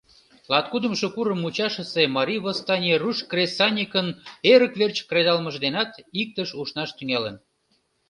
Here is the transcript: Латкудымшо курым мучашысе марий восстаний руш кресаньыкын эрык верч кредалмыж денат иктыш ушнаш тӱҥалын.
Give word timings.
Латкудымшо 0.51 1.07
курым 1.15 1.39
мучашысе 1.43 2.03
марий 2.15 2.41
восстаний 2.45 2.97
руш 3.03 3.17
кресаньыкын 3.31 4.07
эрык 4.51 4.73
верч 4.79 4.97
кредалмыж 5.09 5.55
денат 5.63 5.91
иктыш 6.21 6.49
ушнаш 6.61 6.89
тӱҥалын. 6.97 7.35